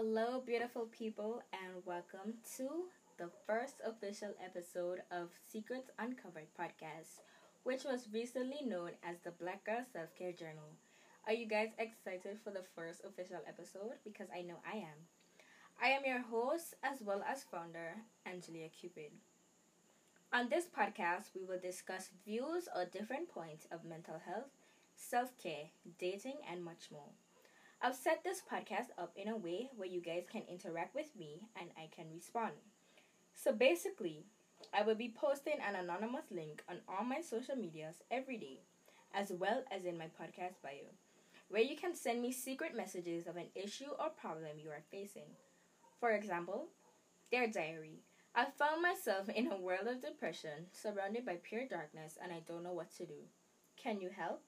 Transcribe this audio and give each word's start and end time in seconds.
Hello, 0.00 0.40
beautiful 0.46 0.86
people, 0.96 1.42
and 1.52 1.84
welcome 1.84 2.34
to 2.56 2.86
the 3.16 3.28
first 3.48 3.82
official 3.84 4.32
episode 4.38 5.02
of 5.10 5.30
Secrets 5.50 5.90
Uncovered 5.98 6.46
podcast, 6.56 7.18
which 7.64 7.82
was 7.82 8.06
recently 8.12 8.64
known 8.64 8.92
as 9.02 9.16
the 9.24 9.32
Black 9.32 9.64
Girl 9.64 9.82
Self 9.92 10.14
Care 10.14 10.30
Journal. 10.30 10.70
Are 11.26 11.32
you 11.32 11.48
guys 11.48 11.70
excited 11.80 12.38
for 12.44 12.50
the 12.52 12.62
first 12.76 13.02
official 13.04 13.40
episode? 13.48 13.98
Because 14.04 14.28
I 14.32 14.42
know 14.42 14.62
I 14.64 14.76
am. 14.76 15.10
I 15.82 15.88
am 15.88 16.04
your 16.06 16.22
host 16.22 16.74
as 16.84 17.02
well 17.02 17.24
as 17.28 17.42
founder, 17.42 17.96
Angelia 18.24 18.70
Cupid. 18.70 19.10
On 20.32 20.48
this 20.48 20.66
podcast, 20.66 21.34
we 21.34 21.44
will 21.44 21.58
discuss 21.58 22.10
views 22.24 22.68
or 22.72 22.84
different 22.84 23.28
points 23.30 23.66
of 23.72 23.84
mental 23.84 24.20
health, 24.24 24.54
self 24.94 25.36
care, 25.42 25.70
dating, 25.98 26.38
and 26.48 26.64
much 26.64 26.86
more. 26.92 27.10
I've 27.80 27.94
set 27.94 28.24
this 28.24 28.42
podcast 28.42 28.88
up 28.98 29.12
in 29.16 29.28
a 29.28 29.36
way 29.36 29.70
where 29.76 29.88
you 29.88 30.00
guys 30.00 30.24
can 30.30 30.42
interact 30.50 30.94
with 30.94 31.14
me 31.16 31.48
and 31.60 31.70
I 31.76 31.88
can 31.94 32.06
respond. 32.12 32.52
So 33.34 33.52
basically, 33.52 34.26
I 34.74 34.82
will 34.82 34.96
be 34.96 35.14
posting 35.16 35.54
an 35.60 35.76
anonymous 35.76 36.30
link 36.30 36.62
on 36.68 36.80
all 36.88 37.04
my 37.04 37.20
social 37.20 37.56
medias 37.56 38.02
every 38.10 38.36
day, 38.36 38.60
as 39.14 39.32
well 39.32 39.62
as 39.70 39.84
in 39.84 39.96
my 39.96 40.06
podcast 40.06 40.60
bio, 40.62 40.90
where 41.48 41.62
you 41.62 41.76
can 41.76 41.94
send 41.94 42.20
me 42.20 42.32
secret 42.32 42.76
messages 42.76 43.26
of 43.28 43.36
an 43.36 43.46
issue 43.54 43.90
or 43.98 44.10
problem 44.10 44.58
you 44.58 44.70
are 44.70 44.82
facing. 44.90 45.30
For 46.00 46.10
example, 46.10 46.68
Dear 47.30 47.46
Diary, 47.48 48.02
I 48.34 48.46
found 48.46 48.82
myself 48.82 49.28
in 49.28 49.52
a 49.52 49.56
world 49.56 49.86
of 49.86 50.00
depression, 50.02 50.66
surrounded 50.72 51.24
by 51.24 51.36
pure 51.42 51.66
darkness, 51.68 52.18
and 52.22 52.32
I 52.32 52.40
don't 52.46 52.64
know 52.64 52.72
what 52.72 52.90
to 52.96 53.06
do. 53.06 53.20
Can 53.76 54.00
you 54.00 54.10
help? 54.10 54.42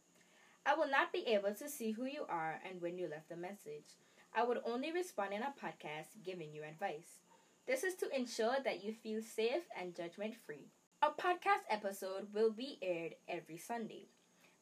I 0.66 0.74
will 0.74 0.88
not 0.88 1.12
be 1.12 1.26
able 1.26 1.54
to 1.54 1.68
see 1.68 1.92
who 1.92 2.04
you 2.04 2.26
are 2.28 2.60
and 2.68 2.80
when 2.80 2.98
you 2.98 3.08
left 3.08 3.32
a 3.32 3.36
message. 3.36 3.96
I 4.34 4.44
would 4.44 4.58
only 4.64 4.92
respond 4.92 5.32
in 5.32 5.42
a 5.42 5.54
podcast 5.60 6.22
giving 6.22 6.52
you 6.52 6.62
advice. 6.62 7.20
This 7.66 7.82
is 7.82 7.94
to 7.96 8.14
ensure 8.14 8.56
that 8.64 8.84
you 8.84 8.92
feel 8.92 9.22
safe 9.22 9.62
and 9.78 9.94
judgment 9.94 10.34
free. 10.46 10.68
A 11.02 11.08
podcast 11.08 11.64
episode 11.70 12.26
will 12.34 12.50
be 12.50 12.78
aired 12.82 13.14
every 13.26 13.56
Sunday. 13.56 14.08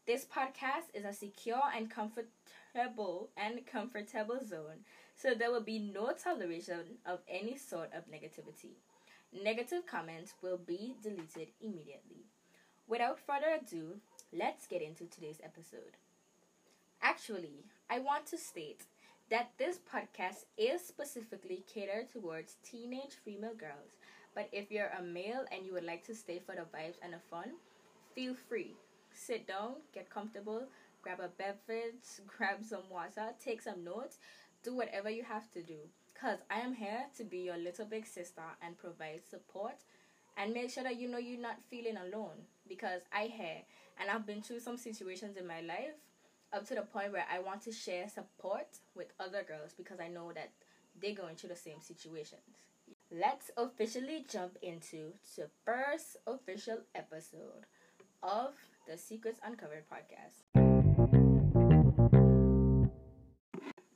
This 0.06 0.25
podcast 0.25 0.95
is 0.95 1.05
a 1.05 1.12
secure 1.12 1.62
and 1.77 1.91
comfortable 1.91 3.30
and 3.36 3.67
comfortable 3.67 4.39
zone, 4.42 4.84
so 5.17 5.34
there 5.34 5.51
will 5.51 5.62
be 5.62 5.78
no 5.78 6.12
toleration 6.12 6.98
of 7.05 7.20
any 7.28 7.56
sort 7.56 7.91
of 7.92 8.08
negativity. 8.08 8.77
Negative 9.33 9.84
comments 9.84 10.34
will 10.42 10.58
be 10.58 10.95
deleted 11.03 11.48
immediately. 11.61 12.25
Without 12.86 13.19
further 13.19 13.58
ado, 13.61 14.01
let's 14.33 14.67
get 14.67 14.83
into 14.83 15.07
today's 15.07 15.41
episode. 15.43 15.97
Actually, 17.01 17.65
I 17.89 17.98
want 18.01 18.27
to 18.27 18.39
state 18.39 18.83
that 19.31 19.53
this 19.59 19.79
podcast 19.79 20.45
is 20.57 20.85
specifically 20.85 21.65
catered 21.73 22.11
towards 22.11 22.57
teenage 22.62 23.15
female 23.25 23.55
girls. 23.55 23.97
But 24.35 24.48
if 24.53 24.70
you're 24.70 24.93
a 24.98 25.03
male 25.03 25.45
and 25.51 25.65
you 25.65 25.73
would 25.73 25.85
like 25.85 26.05
to 26.07 26.15
stay 26.15 26.41
for 26.45 26.55
the 26.55 26.62
vibes 26.62 26.97
and 27.03 27.12
the 27.12 27.19
fun, 27.31 27.53
feel 28.15 28.35
free. 28.35 28.75
Sit 29.12 29.47
down, 29.47 29.77
get 29.95 30.11
comfortable, 30.11 30.65
grab 31.03 31.20
a 31.20 31.29
beverage, 31.29 32.05
grab 32.27 32.63
some 32.63 32.89
water, 32.91 33.33
take 33.42 33.63
some 33.63 33.85
notes, 33.85 34.19
do 34.63 34.75
whatever 34.75 35.11
you 35.11 35.23
have 35.25 35.51
to 35.53 35.63
do. 35.63 35.79
Because 36.13 36.39
I 36.51 36.61
am 36.61 36.75
here 36.75 37.07
to 37.17 37.25
be 37.25 37.39
your 37.39 37.57
little 37.57 37.87
big 37.87 38.07
sister 38.07 38.42
and 38.61 38.77
provide 38.77 39.20
support 39.29 39.77
and 40.39 40.55
make 40.55 40.70
sure 40.70 40.84
that 40.84 40.98
you 40.98 41.08
know 41.08 41.19
you're 41.19 41.41
not 41.41 41.58
feeling 41.69 41.97
alone. 41.97 42.47
Because 42.69 43.03
I 43.12 43.25
hear 43.25 43.62
and 44.00 44.11
I've 44.11 44.27
been 44.27 44.41
through 44.41 44.61
some 44.61 44.77
situations 44.77 45.36
in 45.36 45.47
my 45.47 45.61
life 45.61 45.97
up 46.53 46.67
to 46.69 46.75
the 46.75 46.83
point 46.83 47.12
where 47.12 47.27
I 47.33 47.41
want 47.41 47.62
to 47.62 47.72
share 47.72 48.08
support 48.08 48.78
with 48.95 49.08
other 49.19 49.42
girls 49.42 49.75
because 49.77 50.00
I 50.00 50.08
know 50.08 50.33
that 50.34 50.50
they're 51.00 51.14
going 51.14 51.36
through 51.36 51.50
the 51.50 51.56
same 51.56 51.80
situations. 51.80 52.67
Let's 53.11 53.51
officially 53.57 54.24
jump 54.30 54.58
into 54.63 55.13
the 55.36 55.48
first 55.64 56.18
official 56.27 56.79
episode 56.95 57.67
of 58.23 58.52
the 58.86 58.96
Secrets 58.96 59.40
Uncovered 59.45 59.84
podcast. 59.90 60.45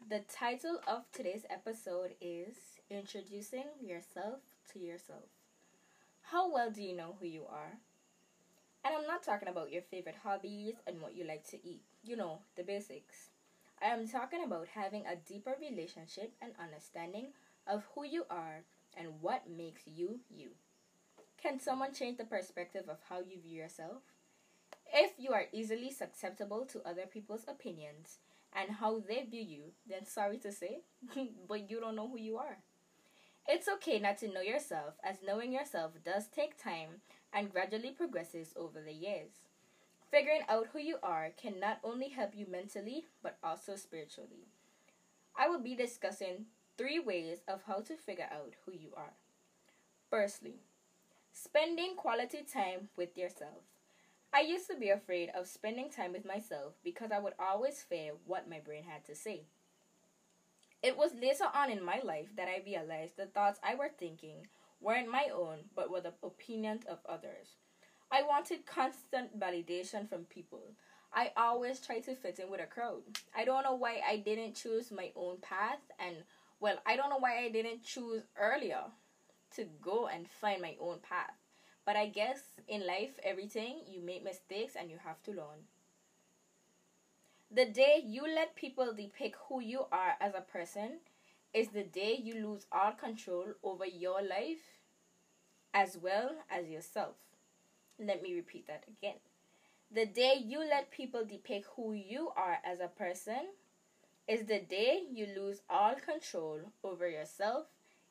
The 0.08 0.20
title 0.28 0.80
of 0.86 1.04
today's 1.12 1.44
episode 1.48 2.14
is 2.20 2.56
Introducing 2.90 3.64
Yourself 3.80 4.40
to 4.72 4.78
Yourself. 4.78 5.41
How 6.32 6.50
well 6.50 6.70
do 6.70 6.82
you 6.82 6.96
know 6.96 7.14
who 7.20 7.26
you 7.26 7.44
are? 7.46 7.76
And 8.86 8.94
I'm 8.94 9.06
not 9.06 9.22
talking 9.22 9.48
about 9.48 9.70
your 9.70 9.82
favorite 9.82 10.16
hobbies 10.24 10.76
and 10.86 10.98
what 10.98 11.14
you 11.14 11.24
like 11.24 11.46
to 11.50 11.58
eat. 11.62 11.82
You 12.02 12.16
know, 12.16 12.38
the 12.56 12.62
basics. 12.62 13.28
I 13.82 13.88
am 13.88 14.08
talking 14.08 14.42
about 14.42 14.66
having 14.68 15.04
a 15.04 15.16
deeper 15.28 15.54
relationship 15.60 16.32
and 16.40 16.52
understanding 16.58 17.34
of 17.66 17.84
who 17.94 18.06
you 18.06 18.24
are 18.30 18.64
and 18.96 19.20
what 19.20 19.42
makes 19.50 19.82
you 19.86 20.20
you. 20.34 20.52
Can 21.36 21.60
someone 21.60 21.92
change 21.92 22.16
the 22.16 22.24
perspective 22.24 22.84
of 22.88 22.96
how 23.10 23.18
you 23.18 23.38
view 23.38 23.60
yourself? 23.60 24.00
If 24.90 25.12
you 25.18 25.32
are 25.34 25.48
easily 25.52 25.90
susceptible 25.90 26.64
to 26.72 26.88
other 26.88 27.04
people's 27.04 27.44
opinions 27.46 28.20
and 28.54 28.70
how 28.70 29.00
they 29.00 29.26
view 29.30 29.42
you, 29.42 29.62
then 29.86 30.06
sorry 30.06 30.38
to 30.38 30.50
say, 30.50 30.80
but 31.46 31.70
you 31.70 31.78
don't 31.78 31.96
know 31.96 32.08
who 32.08 32.18
you 32.18 32.38
are. 32.38 32.56
It's 33.48 33.68
okay 33.68 33.98
not 33.98 34.18
to 34.18 34.28
know 34.28 34.40
yourself, 34.40 34.94
as 35.02 35.22
knowing 35.22 35.52
yourself 35.52 35.92
does 36.04 36.28
take 36.28 36.62
time 36.62 37.02
and 37.32 37.50
gradually 37.52 37.90
progresses 37.90 38.54
over 38.56 38.80
the 38.80 38.92
years. 38.92 39.48
Figuring 40.10 40.42
out 40.48 40.68
who 40.72 40.78
you 40.78 40.98
are 41.02 41.30
can 41.36 41.58
not 41.58 41.78
only 41.82 42.08
help 42.08 42.30
you 42.34 42.46
mentally, 42.48 43.06
but 43.22 43.38
also 43.42 43.76
spiritually. 43.76 44.46
I 45.36 45.48
will 45.48 45.60
be 45.60 45.74
discussing 45.74 46.46
three 46.76 47.00
ways 47.00 47.38
of 47.48 47.62
how 47.66 47.80
to 47.80 47.96
figure 47.96 48.28
out 48.30 48.54
who 48.64 48.72
you 48.72 48.90
are. 48.96 49.14
Firstly, 50.08 50.60
spending 51.32 51.96
quality 51.96 52.42
time 52.42 52.90
with 52.96 53.16
yourself. 53.16 53.64
I 54.32 54.40
used 54.40 54.68
to 54.70 54.76
be 54.76 54.90
afraid 54.90 55.30
of 55.34 55.46
spending 55.46 55.90
time 55.90 56.12
with 56.12 56.24
myself 56.24 56.74
because 56.84 57.10
I 57.10 57.18
would 57.18 57.34
always 57.38 57.82
fear 57.82 58.12
what 58.24 58.48
my 58.48 58.60
brain 58.60 58.84
had 58.84 59.04
to 59.06 59.14
say. 59.14 59.42
It 60.82 60.96
was 60.96 61.14
later 61.14 61.46
on 61.54 61.70
in 61.70 61.84
my 61.84 62.00
life 62.02 62.34
that 62.36 62.48
I 62.48 62.62
realized 62.66 63.16
the 63.16 63.26
thoughts 63.26 63.60
I 63.62 63.76
were 63.76 63.90
thinking 63.96 64.48
weren't 64.80 65.08
my 65.08 65.28
own, 65.32 65.58
but 65.76 65.90
were 65.90 66.00
the 66.00 66.14
opinions 66.24 66.84
of 66.86 66.98
others. 67.08 67.54
I 68.10 68.22
wanted 68.24 68.66
constant 68.66 69.38
validation 69.38 70.08
from 70.08 70.24
people. 70.24 70.74
I 71.12 71.30
always 71.36 71.78
tried 71.78 72.02
to 72.04 72.16
fit 72.16 72.40
in 72.40 72.50
with 72.50 72.60
a 72.60 72.66
crowd. 72.66 73.02
I 73.34 73.44
don't 73.44 73.62
know 73.62 73.74
why 73.74 74.00
I 74.06 74.16
didn't 74.16 74.54
choose 74.56 74.90
my 74.90 75.12
own 75.14 75.38
path, 75.38 75.78
and 76.00 76.16
well, 76.58 76.78
I 76.84 76.96
don't 76.96 77.10
know 77.10 77.18
why 77.18 77.38
I 77.44 77.48
didn't 77.48 77.84
choose 77.84 78.22
earlier 78.36 78.82
to 79.54 79.64
go 79.80 80.08
and 80.08 80.28
find 80.28 80.60
my 80.60 80.76
own 80.80 80.98
path. 80.98 81.34
But 81.84 81.96
I 81.96 82.06
guess 82.08 82.40
in 82.66 82.86
life, 82.86 83.20
everything, 83.22 83.82
you 83.86 84.00
make 84.00 84.24
mistakes 84.24 84.74
and 84.74 84.90
you 84.90 84.98
have 84.98 85.22
to 85.24 85.30
learn. 85.30 85.66
The 87.54 87.66
day 87.66 88.02
you 88.02 88.22
let 88.22 88.56
people 88.56 88.94
depict 88.94 89.36
who 89.46 89.60
you 89.60 89.84
are 89.92 90.14
as 90.20 90.32
a 90.34 90.40
person 90.40 91.00
is 91.52 91.68
the 91.68 91.82
day 91.82 92.18
you 92.18 92.34
lose 92.34 92.64
all 92.72 92.92
control 92.92 93.44
over 93.62 93.84
your 93.84 94.22
life 94.22 94.80
as 95.74 95.98
well 96.00 96.30
as 96.50 96.68
yourself. 96.68 97.16
Let 97.98 98.22
me 98.22 98.34
repeat 98.34 98.66
that 98.68 98.84
again. 98.88 99.18
The 99.94 100.06
day 100.06 100.36
you 100.42 100.60
let 100.60 100.90
people 100.90 101.26
depict 101.26 101.66
who 101.76 101.92
you 101.92 102.30
are 102.36 102.56
as 102.64 102.80
a 102.80 102.88
person 102.88 103.48
is 104.26 104.46
the 104.46 104.60
day 104.60 105.02
you 105.12 105.26
lose 105.36 105.60
all 105.68 105.94
control 105.96 106.60
over 106.82 107.06
yourself 107.06 107.66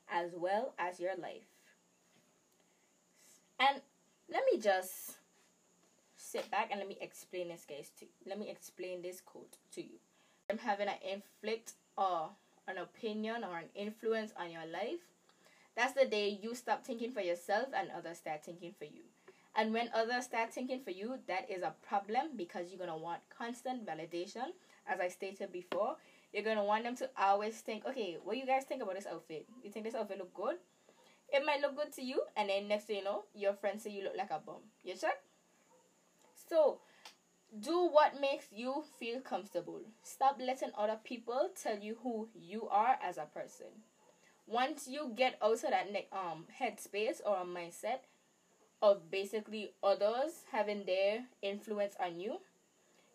as 0.08 0.34
well 0.36 0.76
as 0.78 1.00
your 1.00 1.16
life. 1.16 1.48
And 3.60 3.82
let 4.32 4.44
me 4.52 4.60
just 4.60 5.18
sit 6.32 6.50
back 6.50 6.70
and 6.72 6.80
let 6.80 6.88
me 6.88 6.98
explain 7.02 7.50
this 7.50 7.66
case 7.66 7.92
to 8.00 8.06
let 8.26 8.40
me 8.40 8.50
explain 8.50 9.02
this 9.02 9.20
quote 9.20 9.58
to 9.76 9.82
you. 9.82 10.00
I'm 10.50 10.58
having 10.58 10.88
an 10.88 10.96
inflict 11.04 11.74
or 11.98 12.30
an 12.68 12.78
opinion 12.78 13.44
or 13.44 13.58
an 13.58 13.66
influence 13.76 14.32
on 14.40 14.52
your 14.52 14.66
life. 14.66 15.04
That's 15.76 15.94
the 15.94 16.06
day 16.06 16.40
you 16.42 16.56
stop 16.56 16.86
thinking 16.86 17.12
for 17.12 17.22
yourself 17.22 17.68
and 17.76 17.90
others 17.92 18.18
start 18.18 18.46
thinking 18.46 18.74
for 18.78 18.86
you. 18.86 19.04
And 19.56 19.74
when 19.74 19.90
others 19.94 20.26
start 20.26 20.54
thinking 20.54 20.80
for 20.80 20.92
you, 20.92 21.20
that 21.28 21.50
is 21.50 21.64
a 21.64 21.74
problem 21.86 22.38
because 22.38 22.70
you're 22.70 22.80
gonna 22.80 22.98
want 22.98 23.20
constant 23.38 23.86
validation. 23.86 24.56
As 24.88 25.00
I 25.00 25.10
stated 25.10 25.52
before, 25.52 25.98
you're 26.34 26.44
gonna 26.44 26.64
want 26.64 26.86
them 26.86 26.96
to 26.98 27.10
always 27.20 27.60
think, 27.60 27.86
okay, 27.86 28.18
what 28.24 28.34
do 28.34 28.40
you 28.40 28.46
guys 28.46 28.64
think 28.64 28.82
about 28.82 28.96
this 28.96 29.08
outfit? 29.08 29.46
You 29.64 29.70
think 29.70 29.86
this 29.86 29.96
outfit 29.96 30.18
look 30.18 30.34
good? 30.34 30.56
It 31.34 31.46
might 31.46 31.62
look 31.62 31.76
good 31.76 31.92
to 31.94 32.02
you, 32.02 32.22
and 32.36 32.50
then 32.50 32.68
next 32.68 32.86
thing 32.86 32.98
you 32.98 33.04
know, 33.04 33.24
your 33.34 33.54
friends 33.54 33.84
say 33.84 33.92
you 33.92 34.04
look 34.04 34.18
like 34.18 34.32
a 34.32 34.40
bum. 34.46 34.64
You 34.84 34.96
check? 34.96 35.22
So, 36.52 36.80
do 37.62 37.88
what 37.88 38.20
makes 38.22 38.48
you 38.52 38.84
feel 39.00 39.22
comfortable. 39.22 39.82
Stop 40.04 40.38
letting 40.40 40.72
other 40.78 41.00
people 41.04 41.50
tell 41.62 41.80
you 41.80 41.98
who 42.04 42.30
you 42.36 42.68
are 42.70 42.98
as 43.02 43.18
a 43.18 43.26
person. 43.26 43.68
Once 44.48 44.88
you 44.88 45.14
get 45.16 45.38
out 45.42 45.54
of 45.54 45.62
that 45.72 45.88
um 46.14 46.46
headspace 46.62 47.22
or 47.26 47.38
a 47.38 47.46
mindset 47.46 48.02
of 48.82 49.12
basically 49.12 49.74
others 49.84 50.46
having 50.52 50.86
their 50.86 51.26
influence 51.42 51.96
on 52.00 52.20
you, 52.20 52.40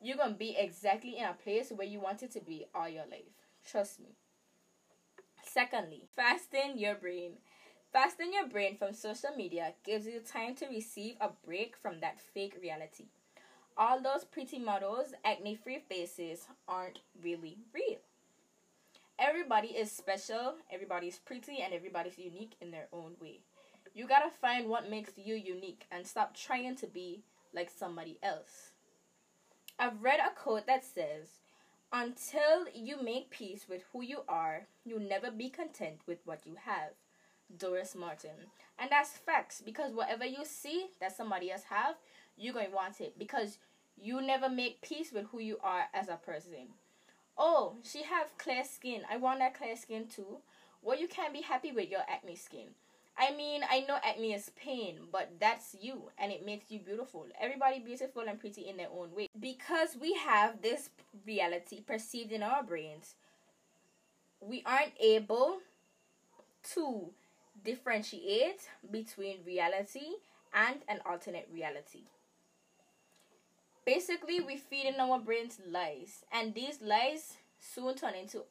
you're 0.02 0.16
gonna 0.18 0.34
be 0.34 0.56
exactly 0.58 1.18
in 1.18 1.24
a 1.26 1.34
place 1.34 1.70
where 1.72 1.88
you 1.88 2.00
wanted 2.00 2.30
to 2.32 2.40
be 2.40 2.66
all 2.74 2.88
your 2.88 3.06
life. 3.06 3.36
Trust 3.64 4.00
me. 4.00 4.16
Secondly, 5.44 6.08
fasten 6.14 6.76
your 6.76 6.94
brain. 6.94 7.38
Fasten 7.90 8.34
your 8.34 8.46
brain 8.48 8.76
from 8.76 8.92
social 8.92 9.30
media 9.34 9.72
gives 9.82 10.06
you 10.06 10.20
time 10.20 10.54
to 10.56 10.66
receive 10.66 11.16
a 11.22 11.30
break 11.30 11.74
from 11.74 12.00
that 12.00 12.20
fake 12.20 12.58
reality. 12.60 13.06
All 13.78 14.00
those 14.00 14.24
pretty 14.24 14.58
models, 14.58 15.12
acne 15.22 15.54
free 15.54 15.80
faces 15.86 16.46
aren't 16.66 17.00
really 17.22 17.58
real. 17.74 17.98
Everybody 19.18 19.68
is 19.68 19.92
special, 19.92 20.54
everybody's 20.72 21.18
pretty, 21.18 21.60
and 21.60 21.74
everybody's 21.74 22.18
unique 22.18 22.54
in 22.60 22.70
their 22.70 22.88
own 22.92 23.12
way. 23.20 23.40
You 23.94 24.06
gotta 24.06 24.30
find 24.40 24.68
what 24.68 24.90
makes 24.90 25.12
you 25.16 25.34
unique 25.34 25.86
and 25.90 26.06
stop 26.06 26.34
trying 26.34 26.76
to 26.76 26.86
be 26.86 27.22
like 27.54 27.70
somebody 27.70 28.18
else. 28.22 28.72
I've 29.78 30.02
read 30.02 30.20
a 30.20 30.34
quote 30.34 30.66
that 30.66 30.84
says, 30.84 31.40
Until 31.92 32.66
you 32.74 33.02
make 33.02 33.28
peace 33.28 33.66
with 33.68 33.82
who 33.92 34.02
you 34.02 34.20
are, 34.26 34.68
you'll 34.84 35.00
never 35.00 35.30
be 35.30 35.50
content 35.50 36.00
with 36.06 36.18
what 36.24 36.46
you 36.46 36.56
have. 36.64 36.92
Doris 37.58 37.94
Mortman. 37.94 38.50
And 38.78 38.90
that's 38.90 39.16
facts 39.16 39.62
because 39.64 39.92
whatever 39.92 40.24
you 40.24 40.44
see 40.44 40.88
that 41.00 41.16
somebody 41.16 41.50
else 41.50 41.64
have, 41.70 41.94
you're 42.36 42.54
going 42.54 42.70
to 42.70 42.74
want 42.74 43.00
it 43.00 43.18
because 43.18 43.58
you 44.00 44.20
never 44.20 44.48
make 44.48 44.82
peace 44.82 45.12
with 45.12 45.26
who 45.26 45.40
you 45.40 45.58
are 45.62 45.84
as 45.94 46.08
a 46.08 46.16
person. 46.16 46.68
Oh, 47.38 47.76
she 47.82 48.02
have 48.02 48.36
clear 48.38 48.64
skin. 48.64 49.02
I 49.10 49.16
want 49.16 49.40
that 49.40 49.56
clear 49.56 49.76
skin 49.76 50.06
too. 50.08 50.38
Well, 50.82 50.98
you 50.98 51.08
can't 51.08 51.32
be 51.32 51.42
happy 51.42 51.72
with 51.72 51.90
your 51.90 52.02
acne 52.08 52.36
skin. 52.36 52.68
I 53.18 53.34
mean, 53.34 53.62
I 53.68 53.80
know 53.80 53.98
acne 54.04 54.34
is 54.34 54.50
pain, 54.56 54.98
but 55.10 55.32
that's 55.40 55.74
you 55.80 56.10
and 56.18 56.30
it 56.30 56.44
makes 56.44 56.70
you 56.70 56.80
beautiful. 56.80 57.26
Everybody 57.40 57.80
beautiful 57.80 58.22
and 58.28 58.38
pretty 58.38 58.68
in 58.68 58.76
their 58.76 58.90
own 58.94 59.14
way. 59.14 59.28
Because 59.38 59.96
we 59.98 60.14
have 60.14 60.60
this 60.60 60.90
reality 61.26 61.80
perceived 61.80 62.32
in 62.32 62.42
our 62.42 62.62
brains, 62.62 63.14
we 64.40 64.62
aren't 64.66 64.92
able 65.00 65.58
to 66.74 67.10
differentiate 67.64 68.68
between 68.90 69.38
reality 69.46 70.16
and 70.54 70.76
an 70.88 71.00
alternate 71.06 71.48
reality. 71.52 72.04
Basically, 73.86 74.40
we 74.40 74.56
feed 74.58 74.86
in 74.86 75.00
our 75.00 75.18
brains 75.18 75.60
lies, 75.66 76.24
and 76.32 76.52
these 76.54 76.82
lies 76.82 77.38
soon 77.58 77.94
turn 77.94 78.14
into 78.14 78.44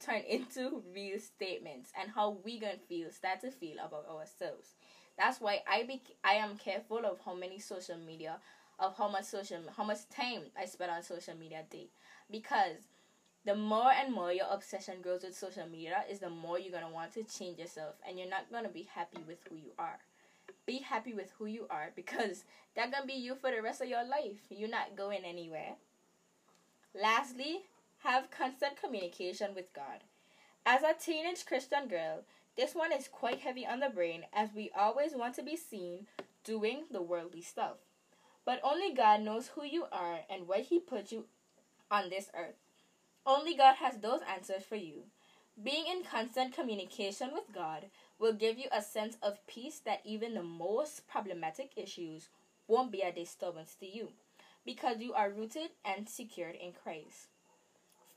turn 0.00 0.22
into 0.22 0.82
real 0.94 1.18
statements 1.18 1.92
and 2.00 2.10
how 2.10 2.38
we 2.44 2.58
gonna 2.60 2.78
feel 2.88 3.10
start 3.10 3.40
to 3.40 3.50
feel 3.50 3.76
about 3.84 4.06
ourselves. 4.08 4.76
That's 5.18 5.40
why 5.40 5.62
I 5.68 5.82
be 5.82 6.00
I 6.24 6.34
am 6.34 6.56
careful 6.56 7.04
of 7.04 7.20
how 7.24 7.34
many 7.34 7.58
social 7.58 7.98
media 7.98 8.38
of 8.78 8.96
how 8.96 9.08
much 9.08 9.24
social 9.24 9.62
how 9.76 9.84
much 9.84 10.08
time 10.08 10.42
I 10.56 10.66
spend 10.66 10.92
on 10.92 11.02
social 11.02 11.34
media 11.36 11.64
day 11.68 11.88
because 12.30 12.78
the 13.44 13.56
more 13.56 13.92
and 13.92 14.14
more 14.14 14.32
your 14.32 14.46
obsession 14.50 15.02
grows 15.02 15.24
with 15.24 15.36
social 15.36 15.66
media 15.68 16.04
is 16.08 16.20
the 16.20 16.30
more 16.30 16.58
you're 16.58 16.72
gonna 16.72 16.90
want 16.90 17.12
to 17.14 17.24
change 17.24 17.58
yourself 17.58 17.96
and 18.08 18.18
you're 18.18 18.30
not 18.30 18.50
gonna 18.52 18.68
be 18.68 18.88
happy 18.94 19.22
with 19.26 19.38
who 19.48 19.56
you 19.56 19.72
are. 19.78 19.98
Be 20.66 20.78
happy 20.78 21.12
with 21.12 21.32
who 21.38 21.46
you 21.46 21.66
are 21.70 21.90
because 21.96 22.44
that's 22.74 22.92
gonna 22.92 23.06
be 23.06 23.14
you 23.14 23.34
for 23.34 23.50
the 23.50 23.62
rest 23.62 23.80
of 23.80 23.88
your 23.88 24.04
life. 24.04 24.38
You're 24.48 24.68
not 24.68 24.96
going 24.96 25.24
anywhere. 25.24 25.74
Lastly, 26.94 27.62
have 28.04 28.30
constant 28.30 28.80
communication 28.80 29.54
with 29.54 29.72
God. 29.72 30.04
As 30.64 30.82
a 30.82 30.94
teenage 30.94 31.46
Christian 31.46 31.88
girl, 31.88 32.22
this 32.56 32.74
one 32.74 32.92
is 32.92 33.08
quite 33.08 33.40
heavy 33.40 33.66
on 33.66 33.80
the 33.80 33.88
brain 33.88 34.24
as 34.32 34.50
we 34.54 34.70
always 34.76 35.14
want 35.14 35.34
to 35.36 35.42
be 35.42 35.56
seen 35.56 36.06
doing 36.44 36.84
the 36.90 37.02
worldly 37.02 37.42
stuff. 37.42 37.76
But 38.44 38.60
only 38.62 38.92
God 38.92 39.22
knows 39.22 39.48
who 39.48 39.64
you 39.64 39.86
are 39.90 40.20
and 40.28 40.46
why 40.46 40.60
He 40.60 40.78
put 40.78 41.10
you 41.10 41.24
on 41.90 42.10
this 42.10 42.28
earth. 42.36 42.56
Only 43.24 43.56
God 43.56 43.76
has 43.76 43.98
those 43.98 44.20
answers 44.28 44.64
for 44.64 44.76
you. 44.76 45.04
Being 45.60 45.86
in 45.86 46.04
constant 46.04 46.54
communication 46.54 47.30
with 47.32 47.52
God 47.52 47.86
will 48.18 48.32
give 48.32 48.58
you 48.58 48.68
a 48.72 48.80
sense 48.80 49.16
of 49.22 49.46
peace 49.46 49.80
that 49.80 50.00
even 50.04 50.34
the 50.34 50.42
most 50.42 51.06
problematic 51.06 51.72
issues 51.76 52.28
won't 52.66 52.90
be 52.90 53.02
a 53.02 53.12
disturbance 53.12 53.74
to 53.80 53.86
you 53.86 54.08
because 54.64 55.00
you 55.00 55.12
are 55.12 55.30
rooted 55.30 55.70
and 55.84 56.08
secured 56.08 56.54
in 56.54 56.72
Christ. 56.72 57.28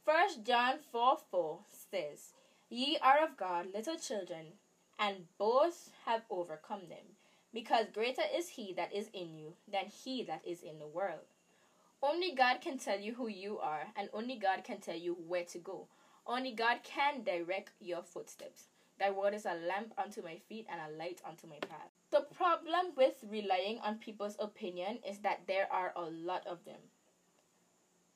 1 0.05 0.43
John 0.45 0.75
4 0.91 1.17
4 1.29 1.59
says, 1.91 2.33
Ye 2.69 2.97
are 3.01 3.23
of 3.23 3.37
God, 3.37 3.73
little 3.73 3.97
children, 3.97 4.53
and 4.97 5.27
both 5.37 5.91
have 6.05 6.21
overcome 6.29 6.87
them, 6.89 7.17
because 7.53 7.87
greater 7.93 8.23
is 8.33 8.49
he 8.49 8.73
that 8.73 8.93
is 8.93 9.09
in 9.13 9.35
you 9.35 9.53
than 9.67 9.87
he 9.87 10.23
that 10.23 10.41
is 10.45 10.61
in 10.61 10.79
the 10.79 10.87
world. 10.87 11.25
Only 12.01 12.31
God 12.31 12.61
can 12.61 12.77
tell 12.77 12.99
you 12.99 13.15
who 13.15 13.27
you 13.27 13.59
are, 13.59 13.87
and 13.95 14.09
only 14.13 14.35
God 14.35 14.63
can 14.63 14.79
tell 14.79 14.95
you 14.95 15.17
where 15.27 15.45
to 15.45 15.57
go. 15.57 15.87
Only 16.27 16.51
God 16.51 16.80
can 16.83 17.24
direct 17.24 17.72
your 17.80 18.01
footsteps. 18.01 18.68
Thy 19.00 19.12
word 19.12 19.33
is 19.33 19.45
a 19.45 19.56
lamp 19.68 19.94
unto 19.98 20.24
my 20.24 20.38
feet 20.48 20.66
and 20.69 20.80
a 20.81 20.98
light 20.98 21.22
unto 21.27 21.48
my 21.48 21.60
path. 21.60 21.89
The 22.12 22.22
problem 22.22 22.94
with 22.95 23.24
relying 23.30 23.80
on 23.80 24.00
people's 24.00 24.38
opinion 24.39 25.00
is 25.07 25.19
that 25.19 25.42
there 25.48 25.72
are 25.72 25.94
a 25.95 26.04
lot 26.04 26.48
of 26.48 26.63
them. 26.66 26.80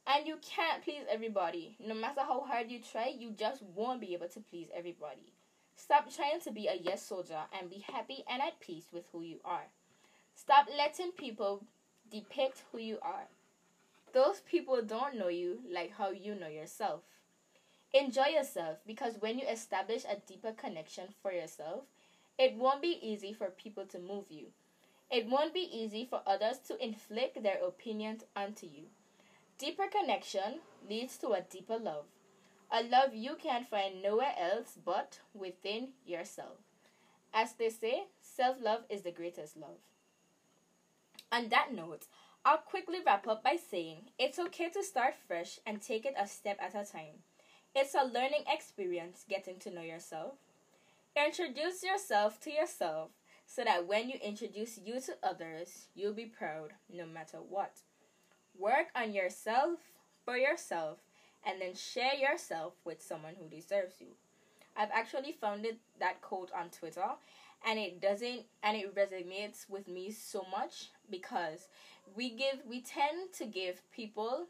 And 0.08 0.26
you 0.26 0.38
can't 0.42 0.84
please 0.84 1.04
everybody. 1.10 1.76
No 1.80 1.94
matter 1.94 2.22
how 2.22 2.42
hard 2.42 2.72
you 2.72 2.80
try, 2.80 3.14
you 3.16 3.32
just 3.32 3.62
won't 3.62 4.02
be 4.02 4.14
able 4.14 4.30
to 4.30 4.40
please 4.40 4.70
everybody. 4.74 5.34
Stop 5.76 6.12
trying 6.14 6.42
to 6.42 6.52
be 6.52 6.68
a 6.68 6.76
yes 6.82 7.06
soldier 7.06 7.42
and 7.58 7.70
be 7.70 7.80
happy 7.80 8.24
and 8.30 8.42
at 8.42 8.60
peace 8.60 8.88
with 8.92 9.06
who 9.12 9.22
you 9.22 9.40
are. 9.46 9.68
Stop 10.36 10.68
letting 10.76 11.12
people 11.12 11.64
depict 12.10 12.64
who 12.72 12.80
you 12.80 12.98
are. 13.02 13.28
Those 14.14 14.40
people 14.42 14.82
don't 14.82 15.18
know 15.18 15.28
you 15.28 15.60
like 15.72 15.92
how 15.96 16.10
you 16.10 16.34
know 16.34 16.48
yourself. 16.48 17.02
Enjoy 17.94 18.28
yourself 18.28 18.78
because 18.86 19.16
when 19.20 19.40
you 19.40 19.48
establish 19.48 20.06
a 20.06 20.22
deeper 20.28 20.52
connection 20.52 21.06
for 21.22 21.32
yourself, 21.32 21.86
it 22.38 22.56
won't 22.56 22.82
be 22.82 23.00
easy 23.02 23.34
for 23.34 23.50
people 23.50 23.86
to 23.88 24.00
move 24.00 24.26
you. 24.30 24.48
It 25.12 25.28
won't 25.28 25.56
be 25.56 25.68
easy 25.72 26.06
for 26.06 26.22
others 26.26 26.60
to 26.68 26.84
inflict 26.84 27.42
their 27.42 27.64
opinions 27.66 28.24
onto 28.36 28.68
you. 28.68 28.84
Deeper 29.58 29.88
connection 29.88 30.60
leads 30.88 31.18
to 31.18 31.32
a 31.32 31.42
deeper 31.42 31.78
love, 31.78 32.06
a 32.72 32.84
love 32.84 33.16
you 33.16 33.36
can 33.36 33.66
find 33.66 34.02
nowhere 34.02 34.36
else 34.40 34.78
but 34.86 35.20
within 35.34 35.90
yourself. 36.06 36.58
As 37.34 37.54
they 37.54 37.70
say, 37.70 38.04
self 38.22 38.58
love 38.62 38.84
is 38.90 39.02
the 39.02 39.12
greatest 39.12 39.58
love. 39.58 39.80
On 41.32 41.50
that 41.50 41.74
note, 41.74 42.06
I'll 42.46 42.58
quickly 42.60 43.00
wrap 43.06 43.28
up 43.28 43.44
by 43.44 43.58
saying 43.58 44.12
it's 44.18 44.40
okay 44.40 44.70
to 44.70 44.84
start 44.84 45.16
fresh 45.28 45.60
and 45.66 45.82
take 45.82 46.06
it 46.06 46.14
a 46.18 46.28
step 46.28 46.58
at 46.62 46.76
a 46.76 46.90
time. 46.90 47.24
It's 47.82 47.96
a 47.96 48.04
learning 48.04 48.44
experience 48.54 49.24
getting 49.30 49.58
to 49.60 49.72
know 49.72 49.82
yourself. 49.82 50.34
Introduce 51.16 51.82
yourself 51.82 52.38
to 52.42 52.52
yourself 52.52 53.12
so 53.46 53.64
that 53.64 53.88
when 53.88 54.10
you 54.10 54.18
introduce 54.22 54.78
you 54.84 55.00
to 55.00 55.16
others, 55.24 55.88
you'll 55.96 56.12
be 56.12 56.26
proud 56.26 56.74
no 56.94 57.06
matter 57.06 57.38
what. 57.38 57.78
Work 58.60 58.88
on 58.98 59.14
yourself 59.14 59.80
for 60.26 60.36
yourself 60.36 60.98
and 61.46 61.62
then 61.62 61.74
share 61.74 62.16
yourself 62.16 62.74
with 62.84 63.02
someone 63.02 63.36
who 63.40 63.48
deserves 63.48 63.96
you. 64.02 64.08
I've 64.76 64.92
actually 64.92 65.32
found 65.32 65.66
it, 65.66 65.78
that 66.02 66.22
quote 66.22 66.52
on 66.54 66.72
Twitter 66.72 67.08
and 67.66 67.80
it 67.80 68.02
doesn't 68.02 68.42
and 68.62 68.76
it 68.76 68.94
resonates 68.94 69.70
with 69.70 69.88
me 69.88 70.12
so 70.12 70.46
much 70.52 70.90
because 71.10 71.70
we 72.14 72.30
give 72.30 72.60
we 72.68 72.82
tend 72.82 73.32
to 73.38 73.46
give 73.46 73.82
people 73.94 74.48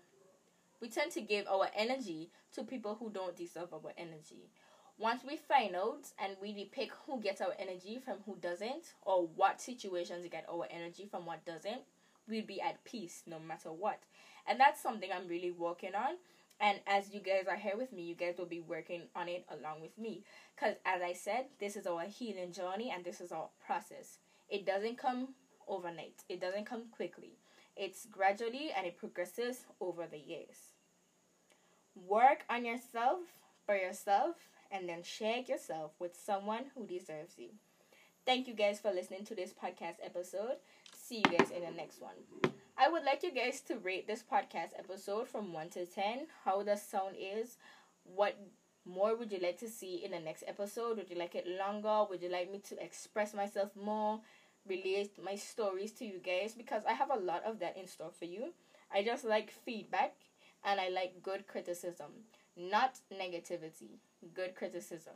we 0.81 0.89
tend 0.89 1.12
to 1.12 1.21
give 1.21 1.45
our 1.48 1.67
energy 1.75 2.31
to 2.53 2.63
people 2.63 2.96
who 3.00 3.10
don't 3.10 3.36
deserve 3.36 3.74
our 3.74 3.94
energy. 3.98 4.50
Once 4.98 5.24
we 5.24 5.38
find 5.38 5.75
out 5.75 6.12
and 6.22 6.36
we 6.41 6.51
depict 6.53 6.94
who 7.06 7.22
gets 7.22 7.39
our 7.39 7.53
energy 7.58 8.00
from 8.03 8.18
who 8.25 8.36
doesn't, 8.41 8.94
or 9.03 9.27
what 9.36 9.62
situations 9.62 10.25
get 10.29 10.46
our 10.51 10.68
energy 10.70 11.08
from 11.10 11.25
what 11.25 11.46
doesn't, 11.46 11.82
we'll 12.27 12.46
be 12.46 12.62
at 12.62 12.84
peace 12.84 13.24
no 13.25 13.39
matter 13.39 13.72
what. 13.72 14.00
And 14.46 14.60
that's 14.60 14.82
something 14.82 15.10
I'm 15.12 15.27
really 15.27 15.51
working 15.51 15.96
on. 15.96 16.15
And 16.60 16.79
as 16.86 17.13
you 17.13 17.22
guys 17.22 17.46
are 17.50 17.56
here 17.56 17.77
with 17.77 17.94
me, 17.94 18.03
you 18.03 18.15
guys 18.15 18.36
will 18.38 18.46
be 18.46 18.60
working 18.60 19.03
on 19.15 19.29
it 19.29 19.46
along 19.50 19.82
with 19.82 19.98
me. 19.98 20.24
Because 20.56 20.75
as 20.86 21.01
I 21.01 21.13
said, 21.13 21.46
this 21.60 21.77
is 21.77 21.88
our 21.88 22.03
healing 22.03 22.51
journey 22.51 22.91
and 22.94 23.06
this 23.06 23.22
is 23.22 23.32
our 23.32 23.50
process. 23.65 24.18
It 24.50 24.65
doesn't 24.65 24.98
come 24.98 25.29
overnight, 25.68 26.24
it 26.27 26.41
doesn't 26.41 26.65
come 26.65 26.86
quickly. 26.91 27.38
It's 27.77 28.06
gradually 28.12 28.72
and 28.75 28.86
it 28.86 28.98
progresses 28.98 29.62
over 29.79 30.06
the 30.12 30.18
years. 30.18 30.74
Work 31.96 32.46
on 32.50 32.65
yourself 32.65 33.19
for 33.65 33.75
yourself 33.75 34.36
and 34.72 34.88
then 34.88 35.03
share 35.03 35.39
yourself 35.39 35.91
with 36.00 36.15
someone 36.15 36.65
who 36.75 36.86
deserves 36.86 37.38
you. 37.38 37.50
Thank 38.25 38.48
you 38.48 38.53
guys 38.53 38.79
for 38.79 38.91
listening 38.91 39.25
to 39.25 39.36
this 39.36 39.53
podcast 39.53 39.96
episode. 40.03 40.58
See 40.96 41.17
you 41.17 41.38
guys 41.38 41.50
in 41.51 41.63
the 41.63 41.72
next 41.72 42.01
one. 42.01 42.53
I 42.77 42.89
would 42.89 43.03
like 43.03 43.24
you 43.24 43.34
guys 43.34 43.60
to 43.62 43.77
rate 43.77 44.08
this 44.08 44.24
podcast 44.24 44.69
episode 44.77 45.27
from 45.27 45.51
1 45.51 45.69
to 45.69 45.86
10, 45.86 46.27
how 46.46 46.63
the 46.63 46.77
sound 46.77 47.15
is, 47.19 47.58
what 48.03 48.38
more 48.86 49.15
would 49.15 49.31
you 49.31 49.39
like 49.41 49.58
to 49.60 49.67
see 49.67 50.03
in 50.05 50.12
the 50.12 50.19
next 50.19 50.43
episode? 50.48 50.98
Would 50.98 51.10
you 51.10 51.17
like 51.17 51.36
it 51.36 51.48
longer? 51.48 52.05
Would 52.10 52.22
you 52.22 52.29
like 52.29 52.51
me 52.51 52.60
to 52.69 52.84
express 52.84 53.34
myself 53.34 53.72
more? 53.75 54.22
Relate 54.67 55.12
my 55.24 55.36
stories 55.36 55.91
to 55.93 56.05
you 56.05 56.19
guys? 56.19 56.53
Because 56.53 56.84
I 56.88 56.93
have 56.93 57.12
a 57.12 57.19
lot 57.19 57.43
of 57.43 57.60
that 57.60 57.77
in 57.77 57.88
store 57.88 58.12
for 58.17 58.25
you. 58.25 58.53
I 58.93 59.03
just 59.03 59.25
like 59.25 59.51
feedback 59.51 60.15
and 60.63 60.79
I 60.79 60.89
like 60.89 61.23
good 61.23 61.47
criticism, 61.47 62.11
not 62.55 62.99
negativity, 63.13 63.99
good 64.33 64.55
criticism. 64.55 65.15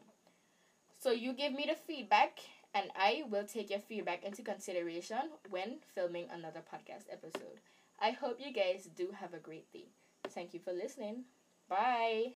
So 1.00 1.12
you 1.12 1.33
give 1.33 1.53
me 1.53 1.65
the 1.67 1.75
feedback, 1.75 2.39
and 2.73 2.89
I 2.95 3.23
will 3.29 3.45
take 3.45 3.69
your 3.69 3.79
feedback 3.79 4.23
into 4.23 4.41
consideration 4.41 5.31
when 5.50 5.79
filming 5.93 6.27
another 6.31 6.62
podcast 6.62 7.12
episode. 7.12 7.59
I 8.00 8.12
hope 8.12 8.39
you 8.39 8.53
guys 8.53 8.89
do 8.95 9.09
have 9.19 9.33
a 9.33 9.39
great 9.39 9.71
day. 9.71 9.89
Thank 10.29 10.53
you 10.53 10.59
for 10.59 10.71
listening. 10.73 11.25
Bye. 11.69 12.35